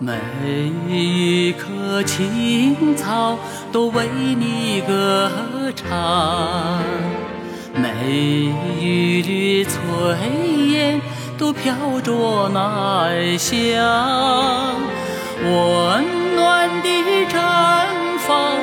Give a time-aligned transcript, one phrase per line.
[0.00, 0.14] 每
[0.88, 3.36] 一棵青草
[3.72, 4.06] 都为
[4.38, 5.28] 你歌
[5.74, 6.80] 唱，
[7.74, 7.90] 每
[8.80, 9.68] 一缕炊
[10.68, 11.00] 烟
[11.36, 14.76] 都飘着奶香，
[15.42, 16.88] 温暖的
[17.28, 17.84] 绽
[18.20, 18.56] 放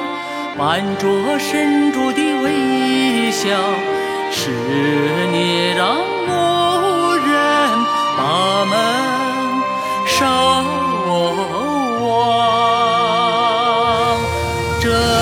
[0.57, 3.49] 伴着深珠的微笑，
[4.31, 4.51] 是
[5.33, 5.97] 你让
[14.85, 15.14] 这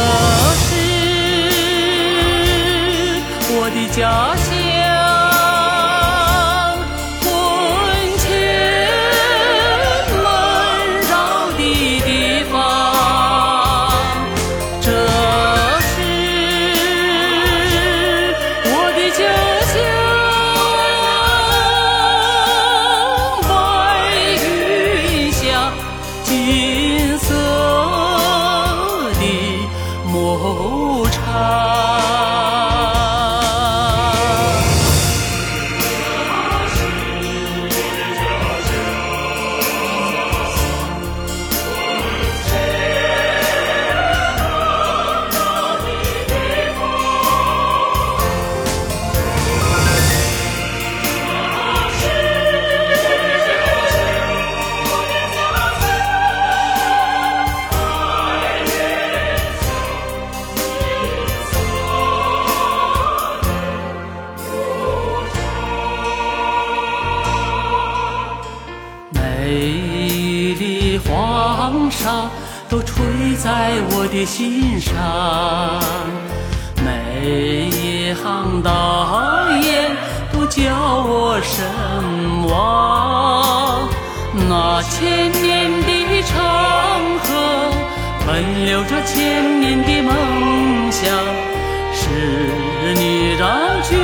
[71.33, 72.29] 黄沙
[72.69, 74.93] 都吹在我的心上，
[76.85, 78.69] 每一行大
[79.59, 79.95] 雁
[80.31, 80.61] 都叫
[81.07, 81.65] 我神
[82.47, 83.87] 往。
[84.49, 86.31] 那千年的长
[87.19, 87.25] 河
[88.25, 91.01] 奔流着千年的梦想，
[91.93, 92.01] 是
[92.95, 93.41] 你让
[93.83, 93.97] 骏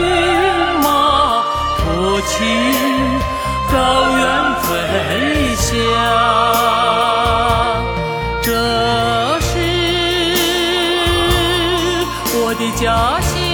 [12.59, 13.48] 的家乡，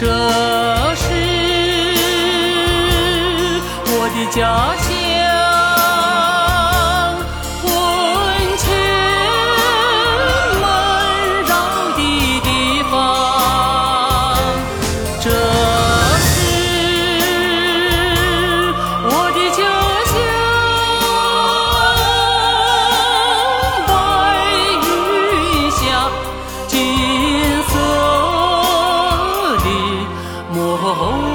[0.00, 1.04] 这是
[3.84, 4.89] 我的家乡。
[30.82, 31.29] Hôm